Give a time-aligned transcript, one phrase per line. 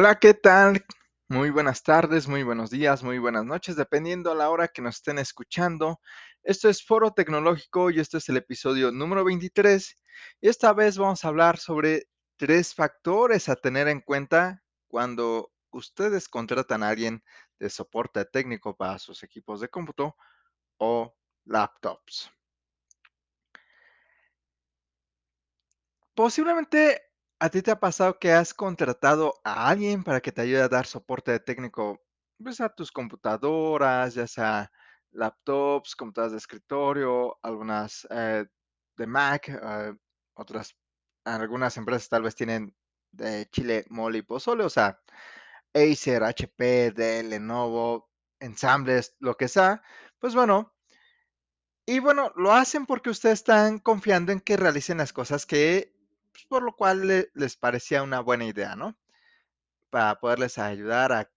[0.00, 0.86] Hola, ¿qué tal?
[1.28, 4.94] Muy buenas tardes, muy buenos días, muy buenas noches, dependiendo a la hora que nos
[4.94, 6.00] estén escuchando.
[6.44, 9.96] Esto es Foro Tecnológico y este es el episodio número 23.
[10.40, 12.04] Y esta vez vamos a hablar sobre
[12.36, 17.24] tres factores a tener en cuenta cuando ustedes contratan a alguien
[17.58, 20.14] de soporte técnico para sus equipos de cómputo
[20.76, 21.12] o
[21.44, 22.30] laptops.
[26.14, 27.07] Posiblemente
[27.40, 30.68] a ti te ha pasado que has contratado a alguien para que te ayude a
[30.68, 32.00] dar soporte técnico,
[32.42, 34.70] pues a tus computadoras, ya sea
[35.12, 38.46] laptops, computadoras de escritorio, algunas eh,
[38.96, 39.94] de Mac, eh,
[40.34, 40.74] otras,
[41.24, 42.74] algunas empresas tal vez tienen
[43.12, 45.00] de chile, mole y pozole, o sea,
[45.74, 48.10] Acer, HP, Dell, Lenovo,
[48.40, 49.82] Ensambles, lo que sea.
[50.18, 50.72] Pues bueno,
[51.86, 55.97] y bueno, lo hacen porque ustedes están confiando en que realicen las cosas que
[56.38, 58.96] pues, por lo cual le- les parecía una buena idea, ¿no?
[59.90, 61.30] Para poderles ayudar a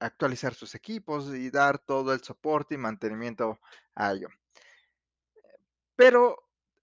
[0.00, 3.60] actualizar sus equipos y dar todo el soporte y mantenimiento
[3.94, 4.28] a ello.
[5.96, 6.36] Pero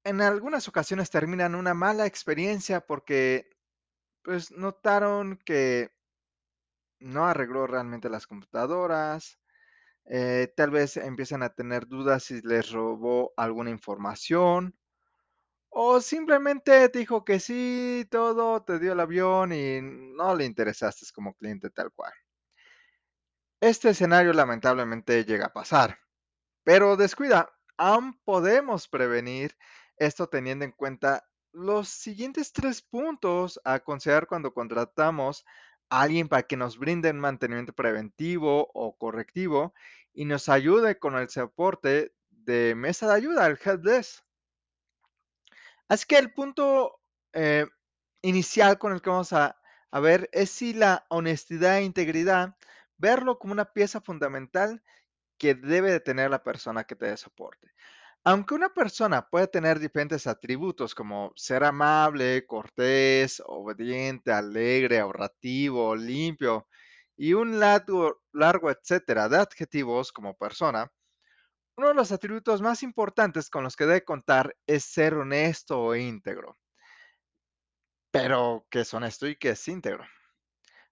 [0.04, 3.50] en algunas ocasiones terminan una mala experiencia porque
[4.24, 5.92] pues notaron que
[7.00, 9.40] no arregló realmente las computadoras,
[10.06, 14.76] eh, tal vez empiezan a tener dudas si les robó alguna información
[15.78, 21.34] O simplemente dijo que sí, todo, te dio el avión y no le interesaste como
[21.34, 22.14] cliente tal cual.
[23.60, 26.00] Este escenario lamentablemente llega a pasar,
[26.64, 29.58] pero descuida, aún podemos prevenir
[29.98, 35.46] esto teniendo en cuenta los siguientes tres puntos a considerar cuando contratamos
[35.90, 39.74] a alguien para que nos brinde mantenimiento preventivo o correctivo
[40.14, 44.25] y nos ayude con el soporte de mesa de ayuda, el helpdesk.
[45.88, 47.00] Así que el punto
[47.34, 47.66] eh,
[48.22, 49.58] inicial con el que vamos a,
[50.02, 52.56] ver es si la honestidad e integridad,
[52.98, 54.84] verlo como una pieza fundamental
[55.38, 57.72] que debe de tener la persona que te dé soporte.
[58.26, 66.68] Aunque una persona puede tener diferentes atributos como ser amable, cortés, obediente, alegre, ahorrativo, limpio
[67.16, 70.92] y un largo etcétera de adjetivos como persona,
[71.78, 76.02] uno de los atributos más importantes con los que debe contar es ser honesto e
[76.02, 76.58] íntegro.
[78.12, 80.06] Pero, ¿qué es honesto y qué es íntegro?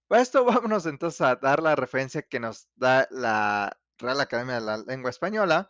[0.06, 4.60] Para esto vámonos entonces a dar la referencia que nos da la Real Academia de
[4.60, 5.68] la Lengua Española.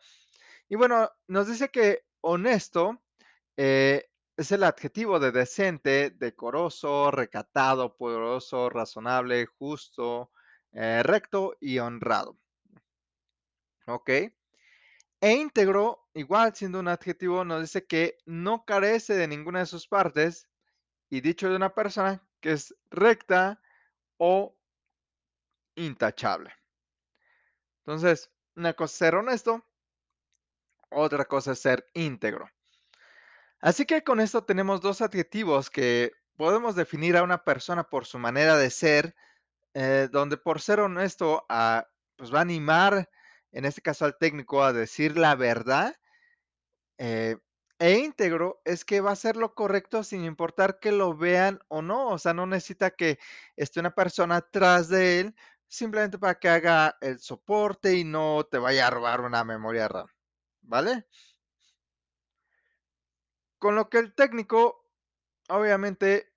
[0.68, 3.02] Y bueno, nos dice que honesto
[3.56, 10.32] eh, es el adjetivo de decente, decoroso, recatado, poderoso, razonable, justo,
[10.72, 12.38] eh, recto y honrado.
[13.86, 14.10] ¿Ok?
[15.24, 19.88] E íntegro, igual siendo un adjetivo, nos dice que no carece de ninguna de sus
[19.88, 20.50] partes
[21.08, 23.58] y dicho de una persona que es recta
[24.18, 24.54] o
[25.76, 26.52] intachable.
[27.78, 29.64] Entonces, una cosa es ser honesto,
[30.90, 32.50] otra cosa es ser íntegro.
[33.60, 38.18] Así que con esto tenemos dos adjetivos que podemos definir a una persona por su
[38.18, 39.16] manera de ser,
[39.72, 43.08] eh, donde por ser honesto a, pues va a animar,
[43.54, 45.96] en este caso al técnico, a decir la verdad
[46.98, 47.36] Eh,
[47.78, 51.82] e íntegro es que va a hacer lo correcto sin importar que lo vean o
[51.82, 52.08] no.
[52.08, 53.18] O sea, no necesita que
[53.56, 55.34] esté una persona atrás de él
[55.68, 60.06] simplemente para que haga el soporte y no te vaya a robar una memoria RAM,
[60.62, 61.06] ¿vale?
[63.58, 64.86] Con lo que el técnico,
[65.48, 66.32] obviamente,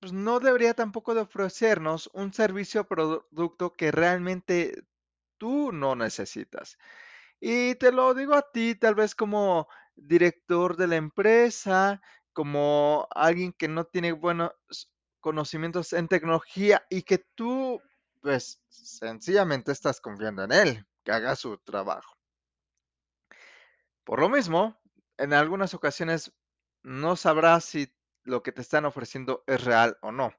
[0.00, 4.84] pues no debería tampoco de ofrecernos un servicio o producto que realmente
[5.38, 6.78] tú no necesitas.
[7.40, 12.00] Y te lo digo a ti, tal vez como director de la empresa,
[12.32, 14.52] como alguien que no tiene buenos
[15.20, 17.80] conocimientos en tecnología y que tú,
[18.20, 22.16] pues, sencillamente estás confiando en él, que haga su trabajo.
[24.04, 24.80] Por lo mismo,
[25.16, 26.32] en algunas ocasiones
[26.82, 27.92] no sabrás si
[28.24, 30.32] lo que te están ofreciendo es real o no.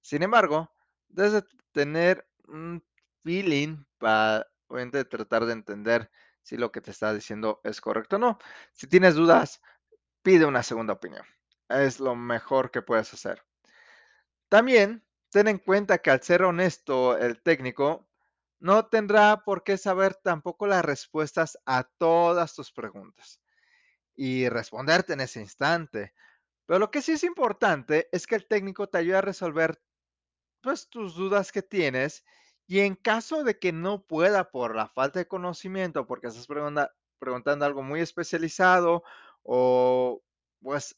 [0.00, 0.70] Sin embargo,
[1.08, 2.84] debes de tener un
[3.24, 4.46] feeling para
[5.08, 6.10] tratar de entender
[6.42, 8.38] si lo que te está diciendo es correcto o no.
[8.72, 9.62] Si tienes dudas,
[10.22, 11.24] pide una segunda opinión.
[11.68, 13.42] Es lo mejor que puedes hacer.
[14.48, 18.08] También ten en cuenta que al ser honesto el técnico
[18.60, 23.40] no tendrá por qué saber tampoco las respuestas a todas tus preguntas
[24.14, 26.14] y responderte en ese instante.
[26.66, 29.80] Pero lo que sí es importante es que el técnico te ayude a resolver
[30.62, 32.24] pues, tus dudas que tienes
[32.66, 36.92] y en caso de que no pueda por la falta de conocimiento, porque estás pregunta-
[37.18, 39.02] preguntando algo muy especializado
[39.42, 40.22] o
[40.62, 40.96] pues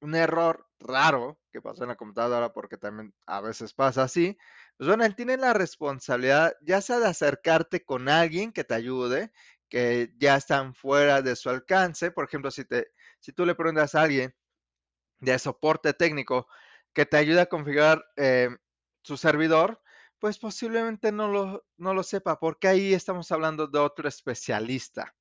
[0.00, 4.36] un error raro que pasó en la computadora, porque también a veces pasa así,
[4.76, 9.32] Pues bueno, él tiene la responsabilidad, ya sea de acercarte con alguien que te ayude,
[9.70, 12.10] que ya están fuera de su alcance.
[12.10, 12.88] Por ejemplo, si te
[13.20, 14.34] si tú le preguntas a alguien
[15.20, 16.46] de soporte técnico
[16.94, 18.48] que te ayude a configurar, eh,
[19.02, 19.80] su servidor,
[20.20, 25.14] pues posiblemente no lo no lo sepa, porque ahí estamos hablando de otro especialista.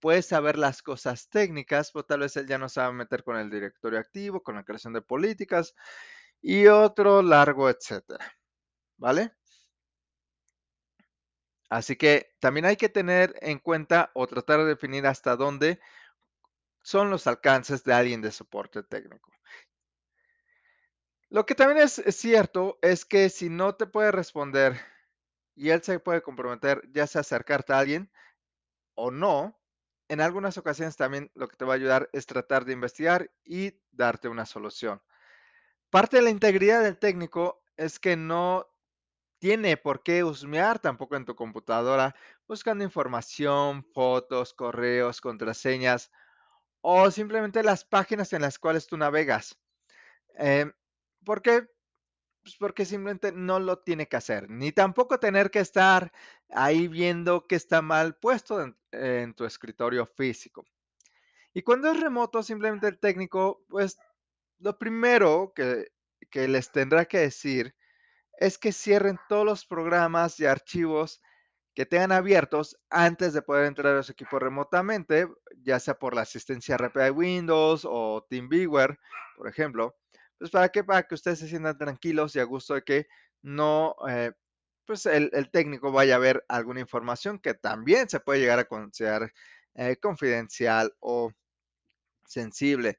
[0.00, 3.50] Puede saber las cosas técnicas, pero tal vez él ya no sabe meter con el
[3.50, 5.74] directorio activo, con la creación de políticas
[6.42, 8.32] y otro largo etcétera,
[8.98, 9.32] ¿vale?
[11.68, 15.80] Así que también hay que tener en cuenta o tratar de definir hasta dónde
[16.82, 19.30] son los alcances de alguien de soporte técnico.
[21.30, 24.80] Lo que también es cierto es que si no te puede responder
[25.54, 28.10] y él se puede comprometer, ya sea acercarte a alguien
[28.96, 29.60] o no,
[30.08, 33.80] en algunas ocasiones también lo que te va a ayudar es tratar de investigar y
[33.92, 35.02] darte una solución.
[35.90, 38.68] Parte de la integridad del técnico es que no
[39.40, 42.14] tiene por qué husmear tampoco en tu computadora
[42.48, 46.10] buscando información, fotos, correos, contraseñas
[46.82, 49.58] o simplemente las páginas en las cuales tú navegas.
[50.36, 50.72] Em,
[51.24, 51.66] ¿por qué?
[52.42, 56.12] Pues porque simplemente no lo tiene que hacer, ni tampoco tener que estar
[56.50, 60.64] ahí viendo qué está mal puesto en tu escritorio físico.
[61.52, 63.98] Y cuando es remoto, simplemente el técnico, pues,
[64.58, 65.86] lo primero que
[66.30, 67.74] que les tendrá que decir
[68.38, 71.20] es que cierren todos los programas y archivos
[71.74, 75.28] que tengan abiertos antes de poder entrar a su equipo remotamente,
[75.62, 78.98] ya sea por la asistencia rápida de Windows o TeamViewer,
[79.36, 79.96] por ejemplo.
[80.40, 80.82] Pues, ¿para qué?
[80.82, 83.08] Para que ustedes se sientan tranquilos y a gusto de que
[83.42, 84.32] no, eh,
[84.86, 89.32] pues, el técnico vaya a ver alguna información que también se puede llegar a considerar,
[89.74, 91.30] eh, confidencial o
[92.26, 92.98] sensible.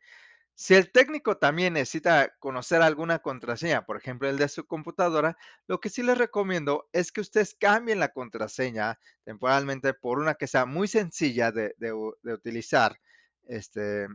[0.55, 5.37] Si el técnico también necesita conocer alguna contraseña, por ejemplo, el de su computadora,
[5.67, 10.47] lo que sí les recomiendo es que ustedes cambien la contraseña temporalmente por una que
[10.47, 12.99] sea muy sencilla de de utilizar.
[13.45, 14.07] Este,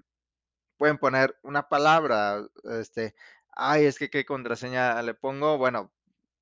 [0.77, 3.15] pueden poner una palabra, este,
[3.53, 5.59] ay, es que, ¿qué contraseña le pongo?
[5.59, 5.93] Bueno,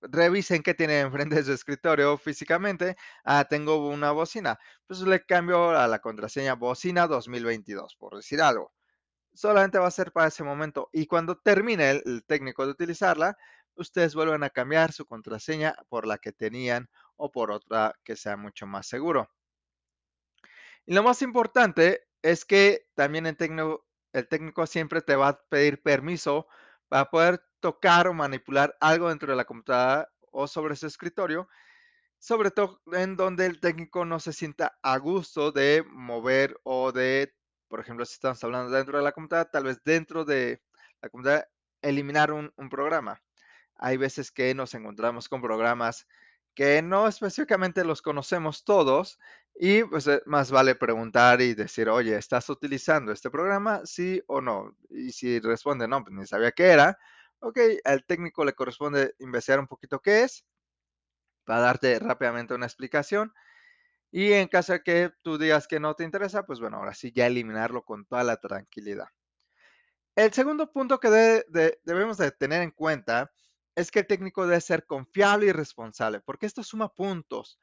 [0.03, 2.97] revisen qué tiene enfrente de su escritorio físicamente.
[3.25, 8.73] Ah, tengo una bocina, pues le cambio a la contraseña bocina 2022, por decir algo.
[9.35, 13.37] Solamente va a ser para ese momento, y cuando termine el técnico de utilizarla,
[13.77, 18.37] ustedes vuelven a cambiar su contraseña por la que tenían o por otra que sea
[18.37, 19.31] mucho más seguro.
[20.87, 23.85] Y lo más importante es que también el tecno
[24.15, 26.47] el técnico siempre te va a pedir permiso
[26.89, 31.49] para poder tocar o manipular algo dentro de la computadora o sobre su escritorio,
[32.19, 37.35] sobre todo en donde el técnico no se sienta a gusto de mover o de,
[37.69, 40.63] por ejemplo, si estamos hablando dentro de la computadora, tal vez dentro de
[41.03, 41.49] la computadora,
[41.83, 43.21] eliminar un un programa.
[43.77, 46.07] Hay veces que nos encontramos con programas
[46.55, 49.19] que no específicamente los conocemos todos
[49.55, 54.41] y, pues, eh, más vale preguntar y decir: "Oye, ¿estás utilizando este programa, sí o
[54.41, 54.77] no?".
[54.91, 56.99] Y si responde: "No, pues, ni sabía qué era",
[57.41, 60.43] okey, al técnico le corresponde investigar un poquito qué es
[61.47, 63.33] para darte rápidamente una explicación,
[64.13, 67.13] y en caso de que tú digas que no te interesa, pues bueno, ahora sí
[67.15, 69.09] ya eliminarlo con toda la tranquilidad.
[70.17, 73.33] El segundo punto que debe de debemos de tener en cuenta
[73.77, 77.59] es que el técnico debe ser confiable y responsable, porque esto suma puntos.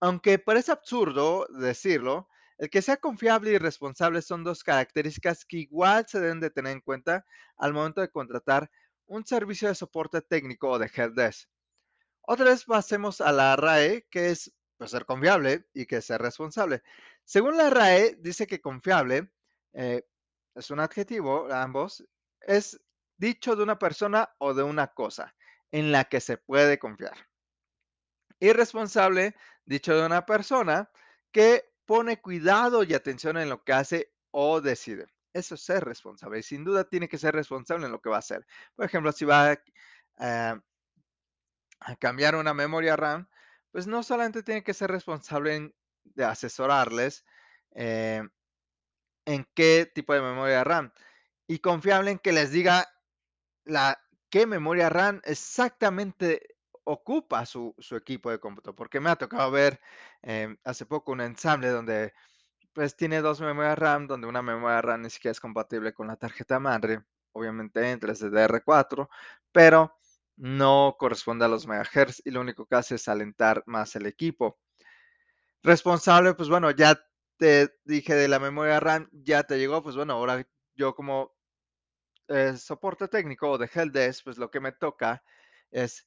[0.00, 6.06] Aunque parece absurdo decirlo, el que sea confiable y responsable son 2 características que igual
[6.08, 7.24] se deben de tener en cuenta
[7.56, 8.70] al momento de contratar
[9.06, 11.48] un servicio de soporte técnico o de helpdesk.
[12.22, 16.82] Otra vez pasemos a la RAE, que es, pues, ser confiable y que ser responsable.
[17.24, 19.32] Según la RAE, dice que confiable,
[19.72, 20.04] eh,
[20.54, 22.04] es un adjetivo, ambos,
[22.40, 22.80] es
[23.16, 25.34] dicho de una persona o de una cosa
[25.72, 27.16] en la que se puede confiar.
[28.38, 30.90] Y responsable, dicho de una persona
[31.32, 35.06] que pone cuidado y atención en lo que hace o decide.
[35.32, 38.16] Eso es ser responsable, y sin duda tiene que ser responsable en lo que va
[38.16, 38.44] a hacer.
[38.74, 39.56] Por ejemplo, si va,
[40.18, 40.60] ah
[41.80, 43.28] a cambiar una memoria RAM,
[43.72, 45.74] pues no solamente tiene que ser responsable
[46.04, 47.24] de asesorarles,
[47.74, 48.22] eh,
[49.26, 50.92] en qué tipo de memoria RAM,
[51.46, 52.86] y confiable en que les diga
[53.64, 59.80] la qué memoria RAM exactamente ocupa su equipo de cómputo, porque me ha tocado ver,
[60.22, 62.14] em, hace poco un ensamble donde,
[62.74, 66.16] pues, tiene 2 memorias RAM, donde una memoria RAM ni siquiera es compatible con la
[66.16, 69.10] tarjeta madre, obviamente entra es DDR4,
[69.52, 69.96] pero
[70.36, 74.56] no corresponde a los megahertz, y lo único que hace es alentar más el equipo.
[75.64, 76.98] Responsable, pues bueno, ya
[77.36, 81.34] te dije de la memoria RAM, ya te llegó, pues bueno, ahora yo como,
[82.30, 85.22] eh, soporte técnico o de helpdesk, pues lo que me toca
[85.70, 86.06] es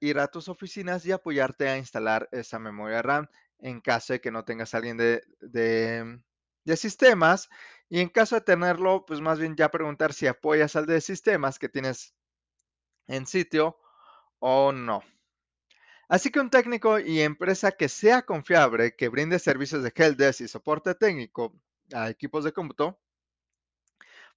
[0.00, 3.28] ir a tus oficinas y apoyarte a instalar esa memoria RAM
[3.60, 7.48] en caso de que no tengas alguien de sistemas.
[7.88, 11.58] Y en caso de tenerlo, pues más bien ya preguntar si apoyas al de sistemas
[11.58, 12.14] que tienes
[13.06, 13.78] en sitio
[14.40, 15.02] o no.
[16.08, 20.48] Así que un técnico y empresa que sea confiable, que brinde servicios de helpdesk y
[20.48, 21.54] soporte técnico
[21.92, 22.98] a equipos de cómputo,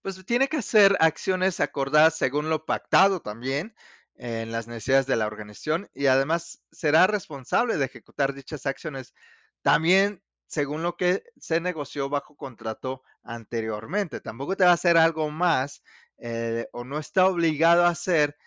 [0.02, 3.76] pues tiene que hacer acciones acordadas según lo pactado también
[4.16, 9.14] en las necesidades de la organización y además será responsable de ejecutar dichas acciones
[9.62, 14.22] también según lo que se negoció bajo contrato anteriormente.
[14.22, 15.84] Tampoco te va a hacer algo más
[16.18, 18.38] eh, o no está obligado a hacer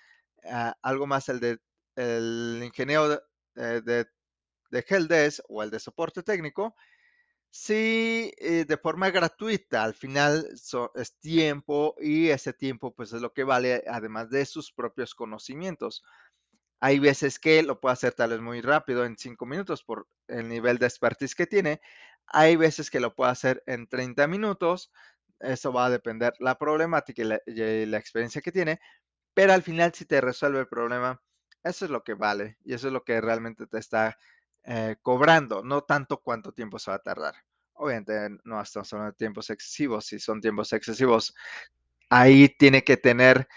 [0.45, 1.59] uh, algo más el de
[1.97, 3.21] el ingeniero de,
[3.57, 4.07] eh, de,
[4.71, 6.75] de o el de soporte técnico
[7.53, 10.49] Sí, eh, de forma gratuita, al final
[10.95, 16.05] es tiempo y ese tiempo pues es lo que vale además de sus propios conocimientos.
[16.81, 20.49] Hay veces que lo puede hacer tal vez muy rápido en cinco minutos por el
[20.49, 21.81] nivel de expertise que tiene.
[22.27, 24.93] Hay veces que lo puede hacer en 30 minutos.
[25.41, 28.81] Eso va a depender la problemática y la experiencia que tiene,
[29.35, 31.23] pero al final si te resuelve el problema,
[31.65, 34.17] eso es lo que vale y eso es lo que realmente te está
[34.65, 37.35] eh, cobrando, no tanto cuánto tiempo se va a tardar.
[37.75, 41.35] Obviamente no estamos hablando de tiempos excesivos, si son tiempos excesivos,
[42.11, 43.49] ahí tiene que tener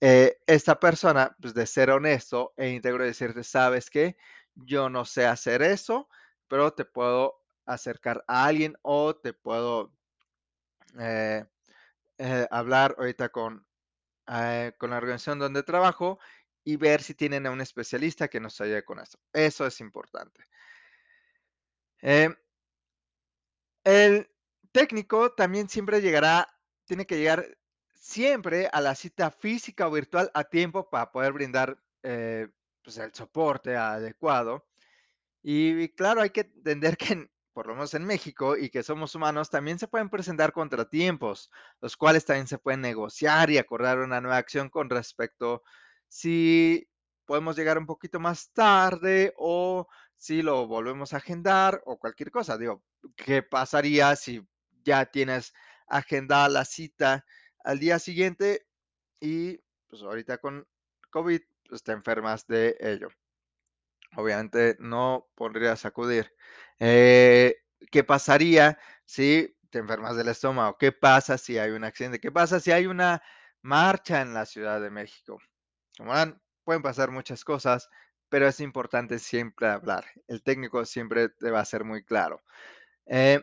[0.00, 4.16] eh, esta persona pues, de ser honesto e íntegro y decirte, sabes que
[4.54, 6.08] yo no sé hacer eso,
[6.48, 9.92] pero te puedo acercar a alguien o te puedo
[10.98, 11.44] eh,
[12.50, 13.66] hablar ahorita con
[14.78, 16.18] con la organización donde trabajo
[16.64, 19.18] y ver si tienen a un especialista que nos ayude con eso.
[19.32, 20.44] Eso es importante.
[22.00, 22.34] Eh,
[23.84, 24.30] el
[24.72, 26.48] técnico también siempre llegará,
[26.86, 27.46] tiene que llegar
[27.92, 32.48] siempre a la cita física o virtual a tiempo para poder brindar eh,
[32.82, 34.66] pues el soporte adecuado.
[35.42, 39.50] Y claro, hay que entender que, por lo menos en México, y que somos humanos,
[39.50, 44.38] también se pueden presentar contratiempos, los cuales también se pueden negociar y acordar una nueva
[44.38, 45.62] acción con respecto
[46.08, 46.88] si
[47.24, 52.56] podemos llegar un poquito más tarde o si lo volvemos a agendar o cualquier cosa.
[52.58, 52.82] Digo,
[53.16, 54.46] ¿qué pasaría si
[54.84, 55.52] ya tienes
[55.86, 57.24] agendada la cita
[57.64, 58.66] al día siguiente
[59.20, 59.58] y
[59.88, 60.66] pues ahorita con
[61.10, 63.08] COVID, pues te enfermas de ello?
[64.16, 66.32] Obviamente no podrías acudir.
[66.78, 67.56] Eh,
[67.90, 70.76] ¿qué pasaría si te enfermas del estómago?
[70.78, 72.20] ¿Qué pasa si hay un accidente?
[72.20, 73.22] ¿Qué pasa si hay una
[73.62, 75.40] marcha en la Ciudad de México?
[75.96, 77.88] Como verán, pueden pasar muchas cosas,
[78.28, 80.04] pero es importante siempre hablar.
[80.28, 82.42] El técnico siempre te va a ser muy claro.
[83.06, 83.40] Eh,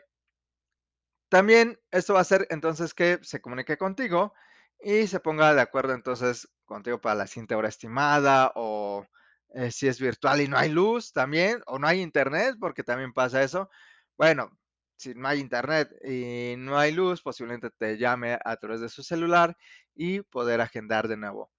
[1.29, 4.33] también esto va a hacer entonces que se comunique contigo
[4.81, 9.05] y se ponga de acuerdo entonces contigo para la siguiente hora estimada o
[9.53, 13.13] eh, si es virtual y no hay luz también o no hay internet, porque también
[13.13, 13.69] pasa eso.
[14.17, 14.57] Bueno,
[14.97, 19.03] si no hay internet y no hay luz, posiblemente te llame a través de su
[19.03, 19.57] celular
[19.95, 21.51] y poder agendar de nuevo.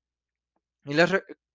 [0.85, 1.11] Y les,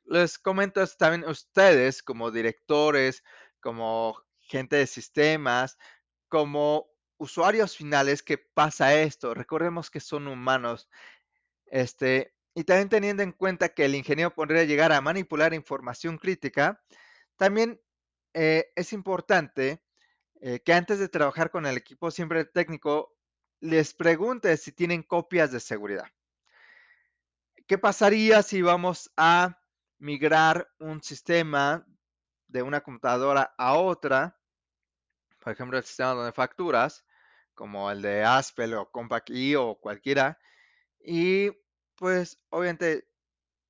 [0.05, 3.23] les comento también ustedes como directores,
[3.59, 5.77] como gente de sistemas,
[6.29, 9.33] como usuarios finales que pasa esto.
[9.33, 10.89] Recordemos que son humanos.
[11.65, 16.81] Este, y también teniendo en cuenta que el ingeniero podría llegar a manipular información crítica,
[17.35, 17.81] también
[18.33, 19.83] eh, es importante
[20.41, 23.15] eh, que antes de trabajar con el equipo siempre técnico
[23.59, 26.05] les pregunte si tienen copias de seguridad.
[27.67, 29.59] ¿Qué pasaría si vamos a
[29.99, 31.85] migrar un sistema
[32.47, 34.39] de una computadora a otra?
[35.41, 37.05] Por ejemplo, el sistema donde facturas,
[37.53, 40.39] como el de Aspel o Compact E o cualquiera.
[41.01, 41.49] Y
[41.95, 43.09] pues obviamente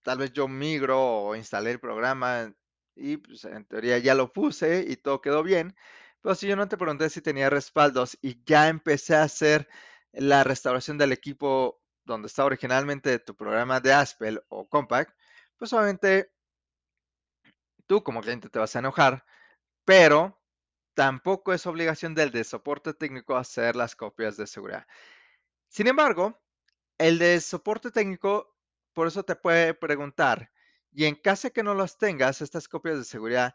[0.03, 2.53] tal vez yo migro o instalé el programa
[2.95, 5.75] y pues en teoría ya lo puse y todo quedó bien.
[6.21, 9.67] Pero si yo no te pregunté si tenía respaldos y ya empecé a hacer
[10.11, 15.15] la restauración del equipo donde está originalmente tu programa de Aspel o Compact,
[15.57, 16.31] pues obviamente
[17.85, 19.25] tú como cliente te vas a enojar,
[19.85, 20.41] pero
[20.95, 24.87] tampoco es obligación del de soporte técnico hacer las copias de seguridad.
[25.67, 26.41] Sin embargo,
[26.97, 28.55] el de soporte técnico,
[28.93, 30.51] por eso te puede preguntar,
[30.91, 33.53] y en caso de que no las tengas, estas copias de seguridad,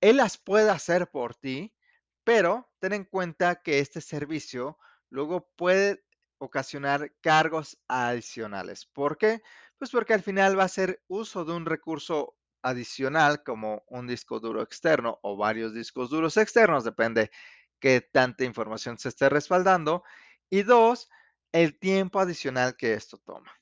[0.00, 1.74] él las puede hacer por ti,
[2.22, 4.78] pero ten en cuenta que este servicio
[5.08, 6.04] luego puede
[6.38, 8.86] ocasionar cargos adicionales.
[8.86, 9.42] ¿Por qué?
[9.78, 14.40] Pues porque al final va a ser uso de un recurso adicional como un disco
[14.40, 17.30] duro externo o varios discos duros externos, depende
[17.80, 20.02] qué tanta información se esté respaldando.
[20.50, 21.08] Y dos,
[21.52, 23.52] el tiempo adicional que esto toma.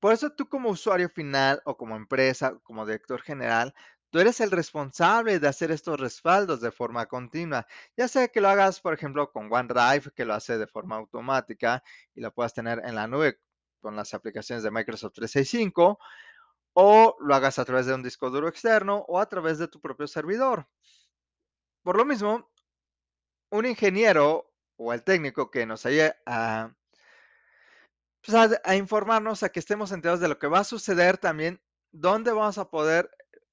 [0.00, 3.74] Por eso tú como usuario final o como empresa, como director general,
[4.10, 7.66] tú eres el responsable de hacer estos respaldos de forma continua.
[7.96, 11.82] Ya sea que lo hagas, por ejemplo, con OneDrive, que lo hace de forma automática
[12.14, 13.40] y lo puedas tener en la nube
[13.80, 15.98] con las aplicaciones de Microsoft 365,
[16.74, 19.80] o lo hagas a través de un disco duro externo o a través de tu
[19.80, 20.68] propio servidor.
[21.82, 22.50] Por lo mismo,
[23.50, 26.72] un ingeniero o el técnico que nos ayude a
[28.24, 31.62] pues, a informarnos, a que estemos enterados de lo que va a suceder también,
[31.92, 33.10] dónde vamos a poder,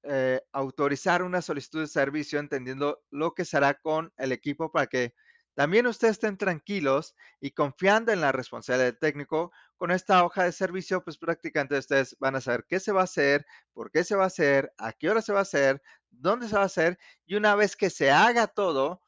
[0.08, 5.14] eh, autorizar una solicitud de servicio, entendiendo lo que será con el equipo para que
[5.54, 9.52] también ustedes estén tranquilos y confiando en la responsabilidad del técnico.
[9.78, 13.04] Con esta hoja de servicio, pues prácticamente ustedes van a saber qué se va a
[13.04, 16.48] hacer, por qué se va a hacer, a qué hora se va a hacer, dónde
[16.48, 19.02] se va a hacer, y una vez que se haga todo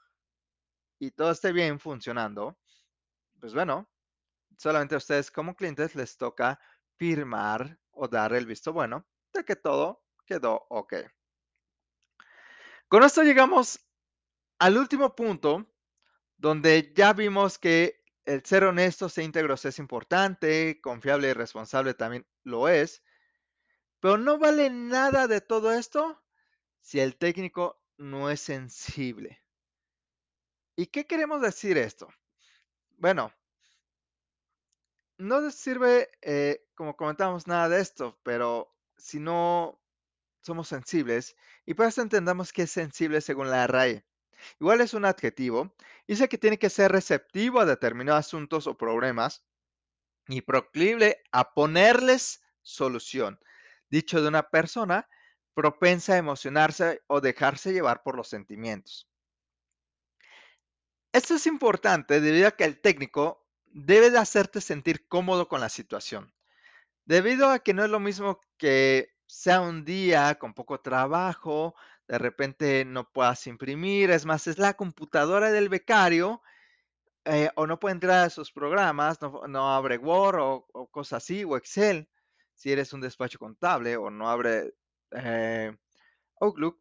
[0.98, 2.58] y todo esté bien funcionando,
[3.40, 3.88] pues bueno,
[4.56, 6.58] solamente a ustedes como clientes les toca
[6.96, 10.94] firmar o dar el visto bueno de que todo quedó ok.
[12.86, 13.80] Con esto llegamos
[14.58, 15.66] al último punto,
[16.36, 22.26] donde ya vimos que el ser honestos e íntegros es importante, confiable y responsable también
[22.44, 23.02] lo es,
[24.00, 26.22] pero no vale nada de todo esto
[26.80, 29.42] si el técnico no es sensible.
[30.76, 32.08] ¿Y qué queremos decir esto?
[32.98, 33.32] Bueno,
[35.16, 39.80] no sirve, eh, como comentamos, nada de esto, pero si no
[40.48, 44.04] somos sensibles, y por eso entendamos que es sensible según la RAE.
[44.60, 45.74] Igual es un adjetivo,
[46.06, 49.44] dice que tiene que ser receptivo a determinados asuntos o problemas
[50.26, 53.38] y proclive a ponerles solución.
[53.90, 55.08] Dicho de una persona
[55.54, 59.08] propensa a emocionarse o dejarse llevar por los sentimientos.
[61.12, 65.68] Esto es importante debido a que el técnico debe de hacerte sentir cómodo con la
[65.68, 66.32] situación.
[67.06, 71.76] Debido a que no es lo mismo que sea un día con poco trabajo,
[72.08, 76.42] de repente no puedas imprimir, es más, es la computadora del becario,
[77.24, 81.24] eh, o no puede entrar a sus programas, no, no abre Word o, o cosas
[81.24, 82.08] así, o Excel,
[82.54, 84.74] si eres un despacho contable, o no abre
[85.12, 85.76] eh,
[86.40, 86.80] Outlook,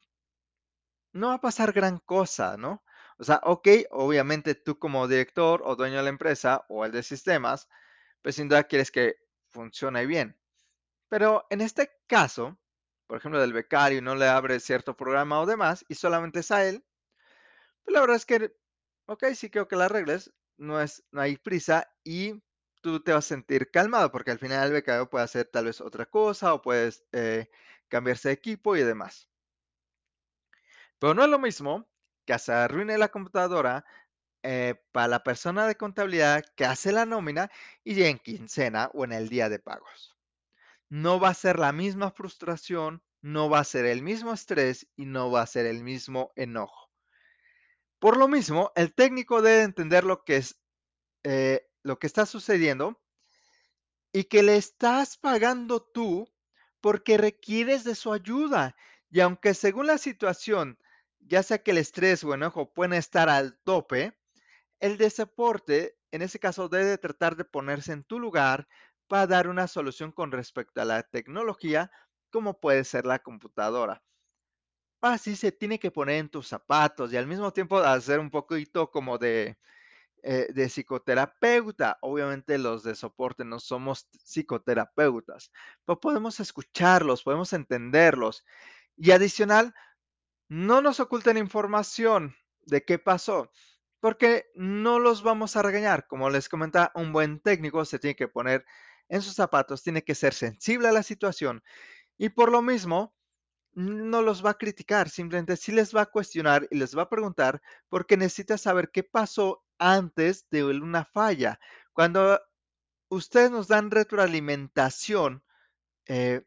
[1.14, 2.84] no va a pasar gran cosa, ¿no?
[3.18, 7.04] O sea, ok, obviamente tú como director o dueño de la empresa o el de
[7.04, 7.68] sistemas,
[8.22, 9.16] pues sin duda quieres que
[9.50, 10.38] funcione bien.
[11.10, 12.58] Pero en este caso,
[13.08, 16.66] por ejemplo, del becario no le abre cierto programa o demás y solamente es a
[16.68, 16.84] él,
[17.84, 18.56] pues la verdad es que,
[19.08, 22.42] ok, sí creo que la arregles, no, es, no hay prisa y
[22.82, 25.82] tú te vas a sentir calmado porque al final el becario puede hacer tal vez
[25.82, 27.50] otra cosa o puedes eh,
[27.90, 29.30] cambiarse de equipo y demás.
[31.00, 31.88] Pero no es lo mismo
[32.26, 33.84] que se arruine la computadora
[34.44, 37.52] eh, para la persona de contabilidad que hace la nómina
[37.84, 40.17] y en quincena o en el día de pagos.
[40.90, 45.06] No va a ser la misma frustración, no va a ser el mismo estrés y
[45.06, 46.92] no va a ser el mismo enojo.
[48.00, 50.60] Por lo mismo, el técnico debe entender lo que es
[51.24, 53.02] eh, lo que está sucediendo
[54.14, 56.32] y que le estás pagando tú
[56.82, 58.76] porque requieres de su ayuda.
[59.10, 60.78] Y aunque según la situación,
[61.20, 64.18] ya sea que el estrés o enojo pueden estar al tope,
[64.80, 68.68] el de soporte, en ese caso, debe tratar de ponerse en tu lugar
[69.08, 71.92] para dar una solución con respecto a la tecnología,
[72.32, 74.04] como puede ser la computadora.
[75.02, 78.90] Así se tiene que poner en tus zapatos y al mismo tiempo hacer un poquito
[78.90, 79.58] como de,
[80.24, 81.98] eh, de psicoterapeuta.
[82.02, 85.52] Obviamente los de soporte no somos psicoterapeutas,
[85.86, 88.44] pero podemos escucharlos, podemos entenderlos.
[88.98, 89.74] Y adicional,
[90.50, 93.52] no nos oculten información de qué pasó,
[94.00, 96.08] porque no los vamos a regañar.
[96.08, 98.66] Como les comentaba, un buen técnico se tiene que poner
[99.10, 101.64] en sus zapatos, tiene que ser sensible a la situación
[102.18, 103.16] y por lo mismo
[103.74, 107.10] no los va a criticar, simplemente sí les va a cuestionar y les va a
[107.10, 111.60] preguntar porque necesita saber qué pasó antes de una falla.
[111.94, 112.40] Cuando
[113.10, 115.44] ustedes nos dan retroalimentación
[116.08, 116.42] eh,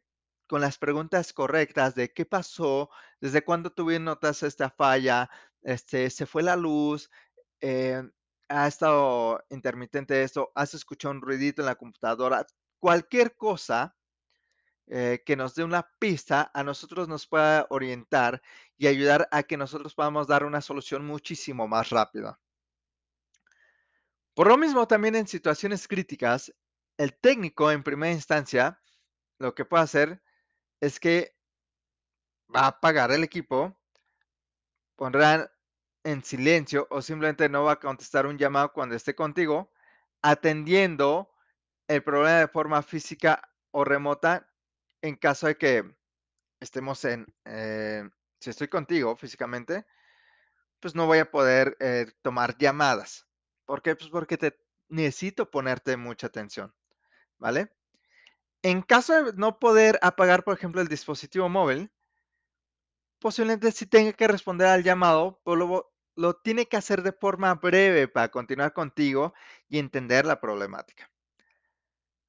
[0.47, 2.89] con las preguntas correctas de qué pasó,
[3.21, 5.29] desde cuándo tuvieron notas esta falla,
[5.61, 7.09] este, se fue la luz,
[7.61, 8.03] eh,
[8.51, 12.45] ha estado intermitente esto, has escuchado un ruidito en la computadora,
[12.79, 13.95] cualquier cosa
[14.87, 18.41] eh, que nos dé una pista, a nosotros nos pueda orientar
[18.77, 22.39] y ayudar a que nosotros podamos dar una solución muchísimo más rápida.
[24.33, 26.53] Por lo mismo, también en situaciones críticas,
[26.97, 28.81] el técnico en primera instancia
[29.39, 30.21] lo que puede hacer
[30.79, 31.35] es que
[32.53, 33.79] va a apagar el equipo,
[34.95, 35.51] pondrá
[36.03, 39.71] en silencio o simplemente no va a contestar un llamado cuando esté contigo,
[40.21, 41.29] atendiendo
[41.87, 44.47] el problema de forma física o remota
[45.01, 45.95] en caso de que
[46.59, 48.07] estemos en, eh,
[48.39, 49.85] si estoy contigo físicamente,
[50.79, 53.27] pues no voy a poder eh, tomar llamadas.
[53.65, 53.95] ¿Por qué?
[53.95, 54.57] Pues porque te
[54.89, 56.73] necesito ponerte mucha atención,
[57.37, 57.71] ¿vale?
[58.63, 61.91] En caso de no poder apagar, por ejemplo, el dispositivo móvil,
[63.19, 65.90] posiblemente sí tenga que responder al llamado, pero
[66.21, 69.33] lo, tiene que hacer de forma breve para continuar contigo
[69.67, 71.11] y entender la problemática.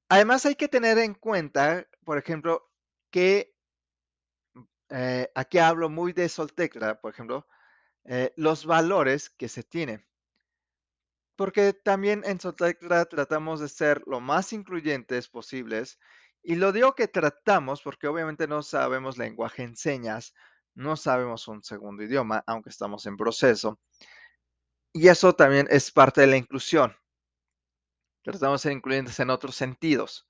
[0.08, 2.70] Además, hay que tener en cuenta, por ejemplo,
[3.10, 3.54] que
[4.90, 7.46] eh, aquí hablo muy de Soltecra, por ejemplo,
[8.04, 10.04] eh, los valores que se tienen.
[11.36, 15.98] Porque también en Soltecra tratamos de ser lo más incluyentes posibles.
[16.42, 20.34] Y lo digo que tratamos porque obviamente no sabemos lenguaje en señas,
[20.74, 23.78] no sabemos un segundo idioma, aunque estamos en proceso.
[24.92, 26.94] Y eso también es parte de la inclusión.
[28.22, 30.28] Tratamos de ser incluyentes en otros sentidos.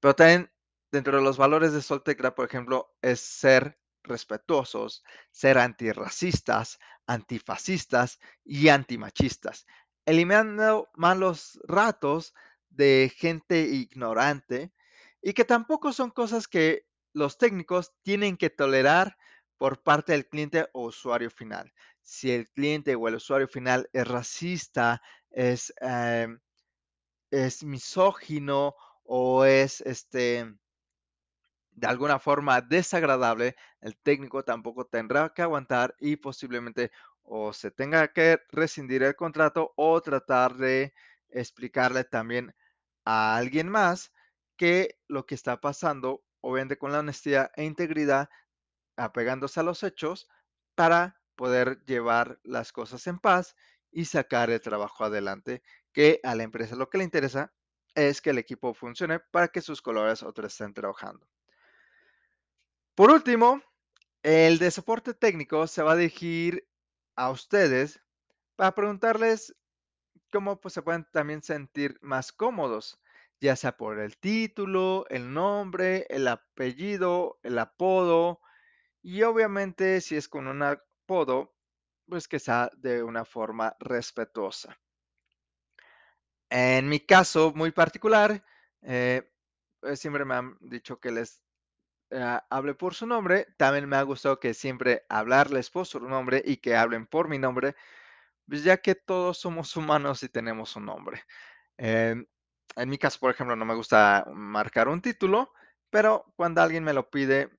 [0.00, 0.52] Pero también
[0.90, 8.68] dentro de los valores de Soltecra, por ejemplo, es ser respetuosos, ser antirracistas, antifascistas y
[8.68, 9.66] antimachistas,
[10.04, 12.34] eliminando malos ratos
[12.68, 14.72] de gente ignorante
[15.20, 19.16] y que tampoco son cosas que los técnicos tienen que tolerar
[19.58, 21.72] por parte del cliente o usuario final.
[22.00, 26.28] Si el cliente o el usuario final es racista, es, eh,
[27.30, 30.46] es misógino o es este
[31.74, 36.90] de alguna forma desagradable, el técnico tampoco tendrá que aguantar y posiblemente
[37.22, 40.92] o se tenga que rescindir el contrato o tratar de
[41.30, 42.54] explicarle también
[43.04, 44.12] a alguien más
[44.56, 48.28] que lo que está pasando, obviamente con la honestidad e integridad,
[48.96, 50.28] apegándose a los hechos
[50.74, 53.56] para poder llevar las cosas en paz
[53.90, 57.52] y sacar el trabajo adelante, que a la empresa lo que le interesa
[57.94, 61.26] es que el equipo funcione para que sus colores otros estén trabajando.
[62.94, 63.62] Por último,
[64.22, 66.66] el de soporte técnico se va a dirigir
[67.16, 68.00] a ustedes
[68.56, 69.54] para preguntarles
[70.30, 73.00] cómo pues, se pueden también sentir más cómodos,
[73.40, 78.40] ya sea por el título, el nombre, el apellido, el apodo
[79.02, 81.54] y obviamente si es con un apodo,
[82.08, 84.78] pues que sea de una forma respetuosa.
[86.50, 88.44] En mi caso muy particular,
[88.82, 89.30] eh,
[89.80, 91.42] pues, siempre me han dicho que les
[92.10, 93.48] eh, hable por su nombre.
[93.56, 97.38] También me ha gustado que siempre hablarles por su nombre y que hablen por mi
[97.38, 97.74] nombre,
[98.48, 101.24] pues ya que todos somos humanos y tenemos un nombre.
[102.76, 105.52] En mi caso, por ejemplo, no me gusta marcar un título,
[105.90, 107.50] pero cuando alguien me lo pide,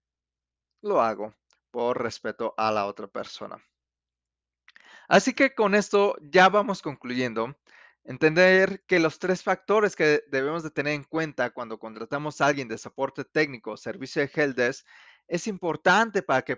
[0.83, 1.33] lo hago
[1.71, 3.57] por respeto a la otra persona.
[5.07, 7.57] Así que con esto ya vamos concluyendo.
[8.05, 12.67] Entender que los tres factores que debemos de tener en cuenta cuando contratamos a alguien
[12.67, 14.85] de soporte técnico o servicio de helpdesk
[15.27, 16.57] es importante para que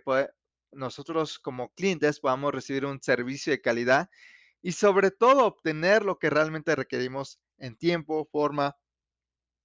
[0.72, 4.10] nosotros como clientes podamos recibir un servicio de calidad
[4.62, 8.76] y sobre todo obtener lo que realmente requerimos en tiempo, forma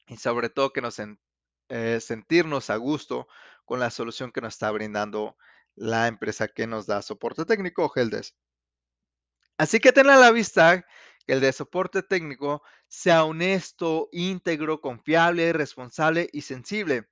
[0.06, 0.98] y sobre todo que nos
[1.70, 3.28] eh, sentirnos a gusto
[3.64, 5.36] con la solución que nos está brindando
[5.76, 8.34] la empresa que nos da soporte técnico o helpdesk.
[9.56, 10.84] Así que ten a la vista
[11.26, 17.08] que el de soporte técnico sea honesto, íntegro, confiable, responsable y sensible.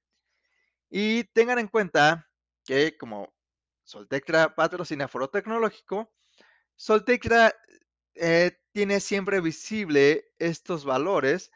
[0.90, 2.28] Y tengan en cuenta
[2.64, 3.32] que como
[3.84, 6.12] Soltectra patrocina Foro Tecnológico,
[6.74, 7.54] Soltectra
[8.14, 11.52] eh, tiene siempre visible estos valores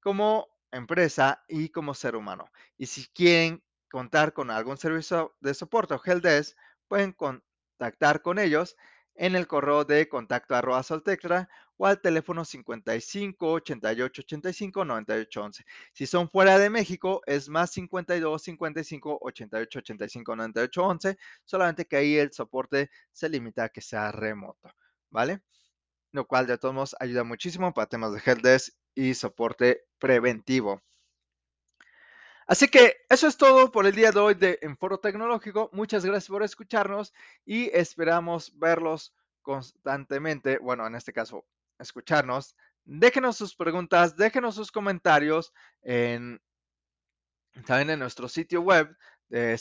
[0.00, 2.50] como empresa y como ser humano.
[2.78, 6.56] Y si quieren contar con algún servicio de soporte o helpdesk,
[6.88, 8.76] pueden contactar con ellos
[9.14, 15.64] en el correo de contacto arroba soltectra o al teléfono 55 88 85 98 11.
[15.92, 21.96] Si son fuera de México, es más 52 55 88 85 98 11, solamente que
[21.96, 24.70] ahí el soporte se limita a que sea remoto,
[25.10, 25.42] ¿vale?
[26.12, 30.82] Lo cual de todos modos ayuda muchísimo para temas de helpdesk y soporte preventivo.
[32.46, 35.70] Así que eso es todo por el día de hoy de En Foro Tecnológico.
[35.72, 37.14] Muchas gracias por escucharnos
[37.46, 40.58] y esperamos verlos constantemente.
[40.58, 41.46] Bueno, en este caso,
[41.78, 42.56] escucharnos.
[42.84, 46.42] Déjenos sus preguntas, déjenos sus comentarios en,
[47.64, 48.96] también en nuestro sitio web
[49.28, 49.56] de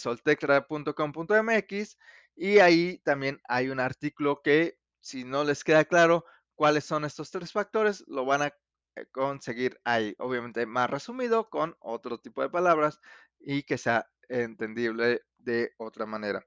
[2.36, 6.26] y ahí también hay un artículo que si no les queda claro
[6.62, 8.48] cuáles son estos tres factores, lo van a
[8.96, 13.00] eh, conseguir ahí, obviamente más resumido con otro tipo de palabras
[13.40, 16.46] y que sea entendible de otra manera.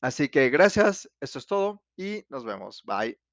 [0.00, 2.82] Así que gracias, eso es todo y nos vemos.
[2.86, 3.29] Bye.